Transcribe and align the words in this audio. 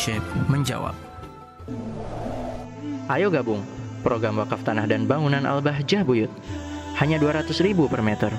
Syekh 0.00 0.24
menjawab. 0.48 0.96
Ayo 3.12 3.28
gabung 3.28 3.60
program 4.00 4.40
wakaf 4.40 4.64
tanah 4.64 4.88
dan 4.88 5.04
bangunan 5.04 5.44
Al-Bahjah 5.44 6.08
Buyut. 6.08 6.32
Hanya 6.96 7.20
200 7.20 7.52
ribu 7.60 7.84
per 7.84 8.00
meter. 8.00 8.32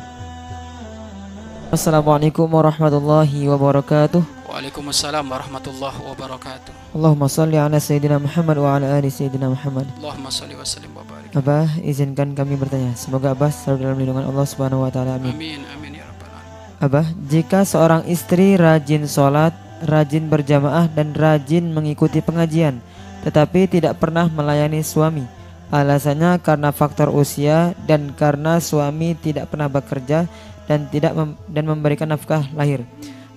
Assalamualaikum 1.69 2.49
warahmatullahi 2.49 3.45
wabarakatuh. 3.45 4.25
Waalaikumsalam 4.49 5.21
warahmatullahi 5.21 6.01
wabarakatuh. 6.01 6.97
Allahumma 6.97 7.29
salli 7.29 7.61
ala 7.61 7.77
Sayyidina 7.77 8.17
Muhammad 8.17 8.57
wa 8.57 8.81
ala 8.81 8.97
ali 8.97 9.13
Sayyidina 9.13 9.53
Muhammad. 9.53 9.85
Allahumma 10.01 10.33
salli 10.33 10.57
wa 10.57 10.65
sallim 10.65 10.91
wa 10.97 11.05
barik. 11.05 11.29
Abah, 11.37 11.69
izinkan 11.85 12.33
kami 12.33 12.57
bertanya. 12.57 12.97
Semoga 12.97 13.37
Abah 13.37 13.53
selalu 13.53 13.85
dalam 13.85 13.97
lindungan 14.01 14.25
Allah 14.25 14.45
Subhanahu 14.49 14.81
wa 14.81 14.89
taala. 14.89 15.21
Amin. 15.21 15.37
Amin 15.37 15.61
amin 15.77 15.91
ya 16.01 16.09
rabbal 16.09 16.27
alamin. 16.27 16.81
Abah, 16.81 17.05
jika 17.29 17.63
seorang 17.63 18.03
istri 18.09 18.57
rajin 18.57 19.05
sholat, 19.05 19.53
rajin 19.85 20.29
berjamaah 20.29 20.89
dan 20.91 21.13
rajin 21.13 21.69
mengikuti 21.73 22.21
pengajian, 22.21 22.77
tetapi 23.25 23.65
tidak 23.69 23.97
pernah 24.01 24.29
melayani 24.29 24.81
suami, 24.81 25.25
alasannya 25.71 26.41
karena 26.41 26.69
faktor 26.73 27.09
usia 27.13 27.77
dan 27.85 28.13
karena 28.13 28.57
suami 28.59 29.13
tidak 29.17 29.49
pernah 29.49 29.71
bekerja 29.71 30.25
dan 30.69 30.87
tidak 30.89 31.13
mem- 31.17 31.37
dan 31.49 31.65
memberikan 31.65 32.09
nafkah 32.09 32.45
lahir. 32.53 32.85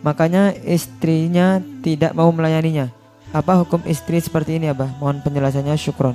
Makanya 0.04 0.52
istrinya 0.52 1.64
tidak 1.80 2.12
mau 2.12 2.28
melayaninya. 2.28 2.92
Apa 3.32 3.58
hukum 3.64 3.82
istri 3.88 4.20
seperti 4.20 4.60
ini, 4.60 4.70
Abah? 4.70 4.92
Mohon 5.00 5.24
penjelasannya, 5.24 5.74
syukron. 5.74 6.14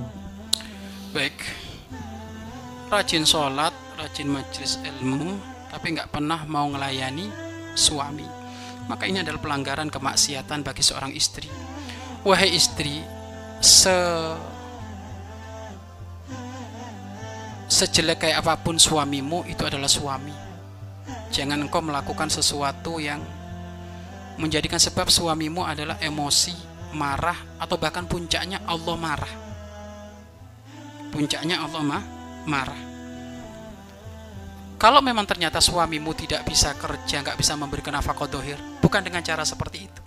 Baik. 1.12 1.36
Rajin 2.88 3.26
sholat, 3.26 3.74
rajin 3.98 4.30
majelis 4.30 4.80
ilmu, 4.82 5.36
tapi 5.74 5.98
nggak 5.98 6.14
pernah 6.14 6.46
mau 6.46 6.70
melayani 6.70 7.28
suami. 7.74 8.24
Maka 8.90 9.06
ini 9.06 9.22
adalah 9.22 9.38
pelanggaran 9.38 9.94
kemaksiatan 9.94 10.66
bagi 10.66 10.82
seorang 10.82 11.14
istri. 11.14 11.46
Wahai 12.26 12.58
istri, 12.58 13.06
se 13.62 13.96
sejelek 17.70 18.26
kayak 18.26 18.42
apa 18.42 18.58
pun 18.66 18.82
suamimu 18.82 19.46
itu 19.46 19.62
adalah 19.62 19.88
suami. 19.88 20.34
Jangan 21.30 21.70
engkau 21.70 21.86
melakukan 21.86 22.34
sesuatu 22.34 22.98
yang 22.98 23.22
menjadikan 24.42 24.82
sebab 24.82 25.14
suamimu 25.14 25.62
adalah 25.62 26.02
emosi, 26.02 26.58
marah, 26.98 27.38
atau 27.62 27.78
bahkan 27.78 28.10
puncaknya 28.10 28.66
Allah 28.66 28.96
marah. 28.98 29.34
Puncaknya 31.14 31.62
Allah 31.62 31.82
ma 31.86 32.00
marah. 32.50 32.82
Kalau 34.80 35.04
memang 35.04 35.28
ternyata 35.28 35.60
suamimu 35.60 36.16
tidak 36.16 36.48
bisa 36.48 36.72
kerja, 36.80 37.20
nggak 37.20 37.36
bisa 37.36 37.52
memberikan 37.60 37.92
nafkah 37.92 38.32
dohir, 38.32 38.56
bukan 38.80 39.04
dengan 39.04 39.20
cara 39.20 39.44
seperti 39.44 39.92
itu. 39.92 40.02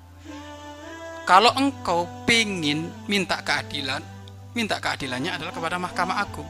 Kalau 1.28 1.52
engkau 1.60 2.08
pingin 2.24 2.88
minta 3.04 3.36
keadilan, 3.44 4.00
minta 4.56 4.80
keadilannya 4.80 5.36
adalah 5.36 5.52
kepada 5.52 5.76
Mahkamah 5.76 6.16
Agung. 6.16 6.48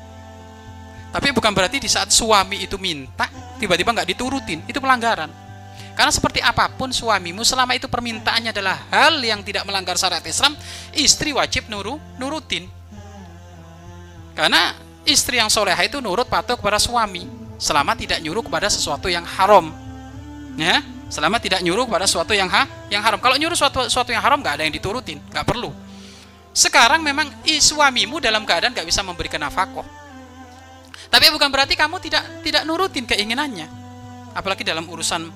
Tapi 1.10 1.34
bukan 1.34 1.50
berarti 1.50 1.82
di 1.82 1.90
saat 1.90 2.14
suami 2.14 2.62
itu 2.62 2.78
minta, 2.78 3.26
tiba-tiba 3.58 3.90
nggak 3.90 4.14
diturutin, 4.14 4.62
itu 4.70 4.78
pelanggaran. 4.78 5.28
Karena 5.98 6.14
seperti 6.14 6.38
apa 6.38 6.70
pun 6.72 6.94
suamimu, 6.94 7.42
selama 7.42 7.74
itu 7.74 7.90
permintaannya 7.90 8.54
adalah 8.54 8.86
hal 8.88 9.18
yang 9.18 9.42
tidak 9.42 9.66
melanggar 9.66 9.98
syariat 9.98 10.22
Islam, 10.22 10.54
istri 10.94 11.34
wajib 11.34 11.66
nuru, 11.66 11.98
nurutin. 12.22 12.70
Karena 14.32 14.78
istri 15.04 15.42
yang 15.42 15.50
soleha 15.50 15.82
itu 15.84 15.98
nurut 16.00 16.30
patuh 16.30 16.56
kepada 16.56 16.80
suami, 16.80 17.41
selama 17.62 17.94
tidak 17.94 18.18
nyuruh 18.18 18.42
kepada 18.42 18.66
sesuatu 18.66 19.06
yang 19.06 19.22
haram. 19.22 19.70
Ya, 20.58 20.82
selama 21.06 21.38
tidak 21.38 21.62
nyuruh 21.62 21.86
kepada 21.86 22.10
sesuatu 22.10 22.34
yang 22.34 22.50
ha, 22.50 22.66
yang 22.90 23.00
haram. 23.00 23.22
Kalau 23.22 23.38
nyuruh 23.38 23.54
sesuatu, 23.54 23.86
sesuatu 23.86 24.10
yang 24.10 24.20
haram 24.20 24.42
nggak 24.42 24.58
ada 24.58 24.64
yang 24.66 24.74
diturutin, 24.74 25.22
nggak 25.30 25.46
perlu. 25.46 25.70
Sekarang 26.52 27.00
memang 27.00 27.30
suamimu 27.46 28.18
dalam 28.18 28.42
keadaan 28.42 28.74
nggak 28.74 28.84
bisa 28.84 29.00
memberikan 29.06 29.40
nafkah. 29.40 29.86
Tapi 31.08 31.28
bukan 31.30 31.48
berarti 31.48 31.78
kamu 31.78 32.02
tidak 32.02 32.24
tidak 32.42 32.66
nurutin 32.66 33.06
keinginannya. 33.06 33.70
Apalagi 34.32 34.64
dalam 34.64 34.84
urusan 34.88 35.28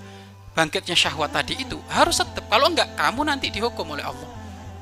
bangkitnya 0.56 0.96
syahwat 0.96 1.32
tadi 1.32 1.56
itu 1.56 1.76
harus 1.92 2.16
tetap. 2.16 2.48
Kalau 2.48 2.72
enggak, 2.72 2.96
kamu 2.96 3.28
nanti 3.28 3.52
dihukum 3.52 3.84
oleh 3.92 4.04
Allah. 4.04 4.28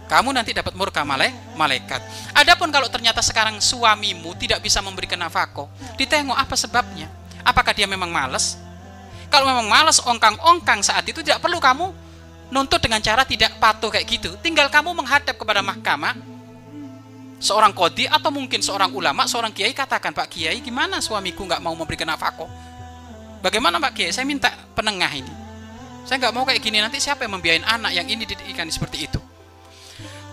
Kamu 0.07 0.31
nanti 0.31 0.55
dapat 0.55 0.75
murka 0.79 1.03
malaikat. 1.03 2.03
Adapun 2.35 2.71
kalau 2.71 2.87
ternyata 2.87 3.19
sekarang 3.25 3.59
suamimu 3.59 4.39
tidak 4.39 4.63
bisa 4.63 4.79
memberikan 4.79 5.19
nafkah, 5.19 5.67
ditengok 5.99 6.39
apa 6.39 6.55
sebabnya? 6.55 7.24
Apakah 7.45 7.77
dia 7.77 7.85
memang 7.85 8.09
malas? 8.09 8.57
Kalau 9.29 9.45
memang 9.45 9.69
malas 9.69 10.01
ongkang-ongkang 10.01 10.81
saat 10.81 11.05
itu 11.05 11.21
tidak 11.21 11.45
perlu 11.45 11.61
kamu 11.61 11.93
nuntut 12.49 12.81
dengan 12.81 13.01
cara 13.05 13.27
tidak 13.29 13.57
patuh 13.61 13.93
kayak 13.93 14.07
gitu. 14.09 14.31
Tinggal 14.41 14.73
kamu 14.73 14.97
menghadap 14.97 15.37
kepada 15.37 15.61
mahkamah, 15.61 16.17
seorang 17.43 17.77
kodi 17.77 18.09
atau 18.09 18.33
mungkin 18.33 18.65
seorang 18.65 18.89
ulama, 18.95 19.29
seorang 19.29 19.53
kiai 19.53 19.77
katakan, 19.77 20.17
Pak 20.17 20.33
Kiai, 20.33 20.65
gimana 20.65 21.03
suamiku 21.03 21.45
nggak 21.45 21.61
mau 21.61 21.77
memberikan 21.77 22.09
nafkah? 22.09 22.49
Bagaimana 23.45 23.77
Pak 23.77 23.93
Kiai? 23.93 24.13
Saya 24.15 24.25
minta 24.25 24.49
penengah 24.73 25.13
ini. 25.13 25.35
Saya 26.09 26.17
nggak 26.21 26.33
mau 26.33 26.49
kayak 26.49 26.61
gini. 26.65 26.81
Nanti 26.81 26.97
siapa 27.01 27.29
yang 27.29 27.37
membiayain 27.37 27.65
anak 27.65 27.93
yang 27.93 28.09
ini 28.09 28.25
didikan 28.25 28.69
seperti 28.73 29.09
itu? 29.09 29.21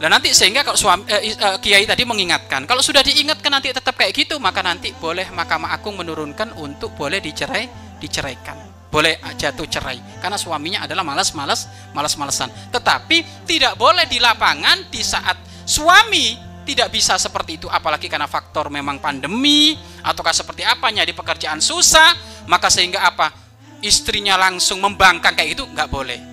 Dan 0.02 0.10
nanti 0.18 0.34
sehingga 0.34 0.66
kalau 0.66 0.74
suami 0.74 1.06
eh, 1.06 1.38
eh, 1.38 1.58
kiai 1.62 1.86
tadi 1.86 2.02
mengingatkan, 2.10 2.66
kalau 2.66 2.82
sudah 2.82 3.06
diingatkan 3.06 3.54
nanti 3.54 3.70
tetap 3.70 3.94
kayak 3.94 4.18
gitu, 4.18 4.42
maka 4.42 4.66
nanti 4.66 4.90
boleh 4.98 5.30
Mahkamah 5.30 5.78
Agung 5.78 5.94
menurunkan 5.94 6.58
untuk 6.58 6.98
boleh 6.98 7.22
dicerai, 7.22 7.70
diceraikan. 8.02 8.58
Boleh 8.90 9.22
jatuh 9.40 9.70
cerai 9.72 10.02
karena 10.20 10.36
suaminya 10.36 10.84
adalah 10.84 11.06
malas-malas, 11.06 11.70
malas-malesan. 11.94 12.50
Tetapi 12.74 13.48
tidak 13.48 13.78
boleh 13.78 14.04
di 14.10 14.20
lapangan 14.20 14.90
di 14.92 15.00
saat 15.00 15.38
suami 15.64 16.36
tidak 16.68 16.92
bisa 16.92 17.16
seperti 17.16 17.62
itu 17.62 17.68
apalagi 17.72 18.12
karena 18.12 18.28
faktor 18.28 18.68
memang 18.68 19.00
pandemi 19.00 19.80
ataukah 20.04 20.36
seperti 20.36 20.66
apanya 20.66 21.06
di 21.06 21.14
pekerjaan 21.14 21.62
susah, 21.64 22.12
maka 22.50 22.68
sehingga 22.74 23.06
apa? 23.06 23.32
Istrinya 23.80 24.36
langsung 24.36 24.82
membangkang 24.82 25.38
kayak 25.38 25.56
itu 25.56 25.64
nggak 25.64 25.88
boleh. 25.88 26.31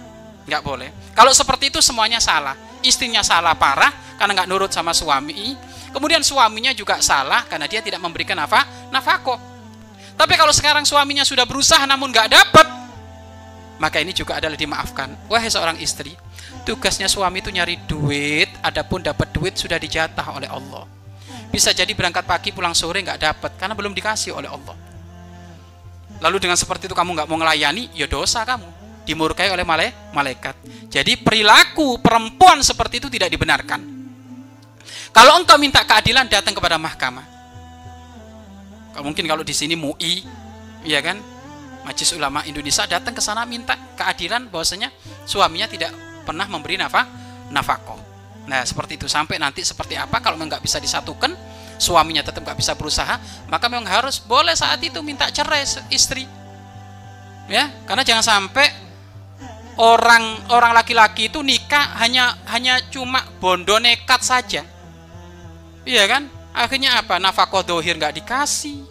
Nggak 0.48 0.62
boleh. 0.64 0.88
Kalau 1.12 1.30
seperti 1.36 1.68
itu 1.68 1.84
semuanya 1.84 2.18
salah 2.18 2.68
istrinya 2.82 3.22
salah 3.26 3.54
parah 3.58 3.90
karena 4.18 4.42
nggak 4.42 4.48
nurut 4.50 4.70
sama 4.70 4.94
suami. 4.94 5.54
Kemudian 5.88 6.20
suaminya 6.20 6.70
juga 6.76 7.00
salah 7.00 7.48
karena 7.48 7.64
dia 7.64 7.80
tidak 7.80 7.98
memberikan 8.02 8.36
apa 8.38 8.90
nafkah. 8.92 9.40
Tapi 10.18 10.34
kalau 10.34 10.50
sekarang 10.50 10.82
suaminya 10.82 11.22
sudah 11.22 11.46
berusaha 11.46 11.80
namun 11.86 12.10
nggak 12.10 12.28
dapat, 12.28 12.66
maka 13.78 14.02
ini 14.02 14.10
juga 14.10 14.36
adalah 14.42 14.58
dimaafkan. 14.58 15.14
Wahai 15.30 15.46
seorang 15.46 15.78
istri, 15.78 16.12
tugasnya 16.66 17.06
suami 17.06 17.38
itu 17.38 17.54
nyari 17.54 17.78
duit, 17.86 18.50
adapun 18.60 19.00
dapat 19.00 19.30
duit 19.30 19.54
sudah 19.54 19.78
dijatah 19.78 20.26
oleh 20.34 20.50
Allah. 20.50 20.84
Bisa 21.48 21.72
jadi 21.72 21.88
berangkat 21.96 22.28
pagi 22.28 22.50
pulang 22.52 22.76
sore 22.76 23.00
nggak 23.00 23.20
dapat 23.22 23.50
karena 23.56 23.72
belum 23.78 23.94
dikasih 23.94 24.34
oleh 24.34 24.50
Allah. 24.50 24.76
Lalu 26.18 26.36
dengan 26.42 26.58
seperti 26.58 26.90
itu 26.90 26.98
kamu 26.98 27.14
nggak 27.14 27.28
mau 27.30 27.38
ngelayani, 27.38 27.94
ya 27.94 28.10
dosa 28.10 28.42
kamu 28.42 28.77
dimurkai 29.08 29.48
oleh 29.48 29.64
malaikat. 30.12 30.54
Jadi 30.92 31.16
perilaku 31.16 31.96
perempuan 32.04 32.60
seperti 32.60 33.00
itu 33.00 33.08
tidak 33.08 33.32
dibenarkan. 33.32 33.80
Kalau 35.16 35.40
engkau 35.40 35.56
minta 35.56 35.80
keadilan 35.88 36.28
datang 36.28 36.52
kepada 36.52 36.76
mahkamah. 36.76 37.24
Mungkin 39.00 39.24
kalau 39.24 39.46
di 39.46 39.54
sini 39.54 39.78
MUI, 39.78 40.26
ya 40.84 41.00
kan, 41.00 41.16
Majelis 41.86 42.12
Ulama 42.12 42.44
Indonesia 42.44 42.84
datang 42.84 43.16
ke 43.16 43.22
sana 43.22 43.48
minta 43.48 43.78
keadilan 43.96 44.52
bahwasanya 44.52 44.92
suaminya 45.24 45.70
tidak 45.70 45.94
pernah 46.28 46.44
memberi 46.44 46.76
nafkah 46.76 47.06
nafkah. 47.48 47.96
Nah 48.44 48.60
seperti 48.64 49.00
itu 49.00 49.06
sampai 49.08 49.40
nanti 49.40 49.64
seperti 49.64 49.96
apa 49.96 50.20
kalau 50.20 50.36
nggak 50.36 50.60
bisa 50.60 50.76
disatukan, 50.82 51.32
suaminya 51.80 52.20
tetap 52.20 52.44
nggak 52.44 52.58
bisa 52.58 52.74
berusaha, 52.74 53.16
maka 53.48 53.70
memang 53.70 53.88
harus 53.88 54.20
boleh 54.20 54.52
saat 54.52 54.82
itu 54.84 55.00
minta 55.00 55.30
cerai 55.32 55.64
istri. 55.88 56.26
Ya, 57.48 57.72
karena 57.88 58.04
jangan 58.04 58.20
sampai 58.20 58.87
orang 59.78 60.50
orang 60.50 60.74
laki-laki 60.74 61.30
itu 61.30 61.40
nikah 61.40 61.94
hanya 62.02 62.34
hanya 62.50 62.82
cuma 62.90 63.22
bondo 63.38 63.78
nekat 63.78 64.20
saja. 64.20 64.62
Iya 65.86 66.04
kan? 66.10 66.28
Akhirnya 66.52 66.98
apa? 66.98 67.22
Nafkah 67.22 67.62
dohir 67.62 67.94
nggak 67.94 68.18
dikasih. 68.20 68.82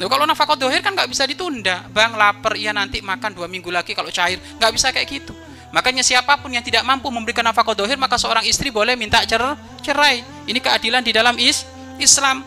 Loh, 0.00 0.08
kalau 0.08 0.24
nafkah 0.24 0.56
dohir 0.56 0.80
kan 0.80 0.96
nggak 0.96 1.12
bisa 1.12 1.28
ditunda. 1.28 1.84
Bang 1.92 2.16
lapar 2.16 2.56
iya 2.56 2.72
nanti 2.72 3.04
makan 3.04 3.36
dua 3.36 3.46
minggu 3.46 3.68
lagi 3.68 3.92
kalau 3.92 4.08
cair. 4.08 4.40
Nggak 4.56 4.72
bisa 4.72 4.88
kayak 4.90 5.06
gitu. 5.06 5.36
Makanya 5.68 6.00
siapa 6.00 6.40
pun 6.40 6.48
yang 6.48 6.64
tidak 6.64 6.80
mampu 6.88 7.12
memberikan 7.12 7.44
nafkah 7.44 7.76
dohir 7.76 8.00
maka 8.00 8.16
seorang 8.16 8.42
istri 8.48 8.72
boleh 8.72 8.96
minta 8.96 9.20
cer 9.28 9.44
cerai. 9.84 10.24
Ini 10.48 10.58
keadilan 10.58 11.04
di 11.04 11.12
dalam 11.12 11.36
is 11.36 11.68
Islam. 12.00 12.40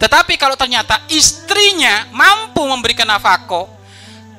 Tetapi 0.00 0.40
kalau 0.40 0.56
ternyata 0.56 1.04
istrinya 1.12 2.08
mampu 2.16 2.64
memberikan 2.64 3.04
nafkah 3.04 3.75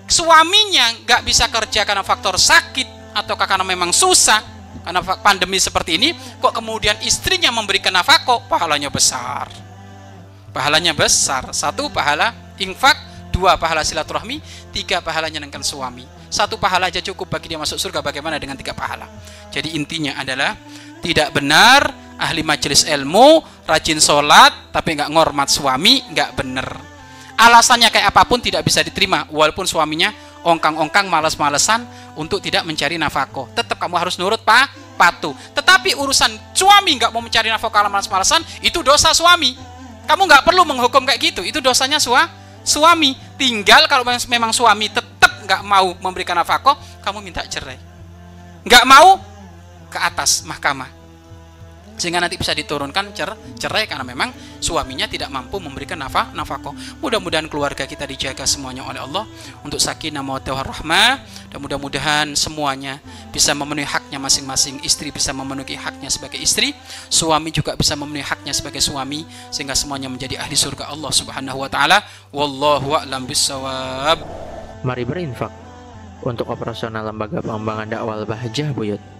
suaminya 0.07 1.03
nggak 1.03 1.21
bisa 1.27 1.51
kerja 1.51 1.83
karena 1.83 2.01
faktor 2.01 2.39
sakit 2.39 3.13
atau 3.13 3.35
karena 3.35 3.67
memang 3.67 3.91
susah 3.91 4.57
karena 4.87 5.03
pandemi 5.19 5.59
seperti 5.59 5.99
ini 5.99 6.15
kok 6.39 6.55
kemudian 6.55 6.95
istrinya 7.03 7.51
memberikan 7.51 7.91
nafkah 7.91 8.23
pahalanya 8.47 8.87
besar? 8.87 9.51
Pahalanya 10.55 10.95
besar. 10.95 11.51
Satu 11.51 11.91
pahala 11.91 12.31
infak. 12.55 12.95
Dua 13.35 13.59
pahala 13.59 13.83
silaturahmi. 13.83 14.39
Tiga 14.71 15.03
pahala 15.03 15.27
nyenangkan 15.27 15.59
suami. 15.61 16.07
Satu 16.31 16.55
pahala 16.55 16.87
aja 16.87 17.03
cukup 17.03 17.35
bagi 17.35 17.51
dia 17.51 17.59
masuk 17.59 17.75
surga. 17.77 17.99
Bagaimana 17.99 18.39
dengan 18.39 18.55
tiga 18.55 18.71
pahala? 18.71 19.11
Jadi 19.51 19.75
intinya 19.75 20.15
adalah 20.17 20.55
tidak 21.03 21.35
benar 21.35 21.93
ahli 22.17 22.41
majelis 22.41 22.87
ilmu 22.87 23.43
rajin 23.67 24.01
sholat 24.01 24.73
tapi 24.73 24.97
nggak 24.97 25.13
ngormat 25.13 25.51
suami 25.51 26.01
nggak 26.09 26.33
benar 26.33 26.96
alasannya 27.37 27.93
kayak 27.93 28.09
apa 28.09 28.25
pun 28.25 28.41
tidak 28.41 28.65
bisa 28.65 28.81
diterima 28.81 29.29
walaupun 29.29 29.69
suaminya 29.69 30.09
ongkang-ongkang 30.41 31.05
malas-malesan 31.05 31.85
untuk 32.17 32.41
tidak 32.41 32.65
mencari 32.65 32.97
nafkah. 32.97 33.45
Tetap 33.53 33.77
kamu 33.77 33.95
harus 33.95 34.17
nurut 34.17 34.41
pak. 34.41 34.73
Patuh. 34.97 35.37
Tetapi 35.53 35.93
urusan 35.93 36.33
suami 36.57 36.97
nggak 36.97 37.13
mau 37.13 37.21
mencari 37.21 37.53
nafkah 37.53 37.85
malas-malesan 37.85 38.41
itu 38.65 38.81
dosa 38.81 39.13
suami. 39.13 39.53
Kamu 40.09 40.25
nggak 40.25 40.41
perlu 40.41 40.65
menghukum 40.65 41.05
kayak 41.05 41.21
gitu. 41.21 41.41
Itu 41.45 41.61
dosanya 41.61 42.01
sua 42.01 42.25
suami. 42.65 43.13
Tinggal 43.37 43.85
kalau 43.85 44.01
memang 44.25 44.49
suami 44.49 44.89
tetap 44.89 45.45
nggak 45.45 45.61
mau 45.61 45.93
memberikan 46.01 46.33
nafkah 46.33 46.73
kamu 47.05 47.21
minta 47.21 47.45
cerai. 47.45 47.77
Nggak 48.65 48.83
mau 48.89 49.21
ke 49.93 49.99
atas 50.01 50.41
mahkamah 50.43 50.96
sehingga 51.97 52.21
nanti 52.21 52.37
bisa 52.37 52.53
diturunkan 52.53 53.11
cer 53.17 53.33
cerai 53.57 53.89
karena 53.89 54.05
memang 54.05 54.29
suaminya 54.61 55.09
tidak 55.09 55.33
mampu 55.33 55.57
memberikan 55.57 55.97
nafkah 55.97 56.29
nafkah. 56.31 56.71
Mudah-mudahan 57.01 57.49
keluarga 57.49 57.89
kita 57.89 58.05
dijaga 58.05 58.45
semuanya 58.45 58.85
oleh 58.85 59.01
Allah 59.01 59.25
untuk 59.65 59.81
sakinah 59.81 60.21
mawaddah 60.21 60.61
rahmah 60.61 61.19
dan 61.49 61.57
mudah-mudahan 61.57 62.37
semuanya 62.37 63.01
bisa 63.33 63.57
memenuhi 63.57 63.89
haknya 63.89 64.21
masing-masing. 64.21 64.79
Istri 64.85 65.09
bisa 65.09 65.33
memenuhi 65.33 65.73
haknya 65.73 66.13
sebagai 66.13 66.37
istri, 66.37 66.77
suami 67.09 67.49
juga 67.49 67.73
bisa 67.73 67.97
memenuhi 67.97 68.23
haknya 68.23 68.53
sebagai 68.53 68.79
suami 68.79 69.25
sehingga 69.49 69.73
semuanya 69.73 70.07
menjadi 70.07 70.37
ahli 70.37 70.53
surga 70.53 70.93
Allah 70.93 71.09
Subhanahu 71.09 71.65
wa 71.65 71.69
taala. 71.69 72.05
Wallahu 72.29 72.93
a'lam 72.93 73.25
bissawab. 73.25 74.21
Mari 74.85 75.03
berinfak 75.03 75.49
untuk 76.21 76.45
operasional 76.53 77.09
lembaga 77.09 77.41
pengembangan 77.41 77.87
dakwah 77.89 78.21
Bahjah 78.21 78.69
Buyut. 78.77 79.16